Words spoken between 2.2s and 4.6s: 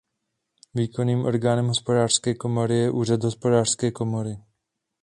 komory je Úřad Hospodářské komory.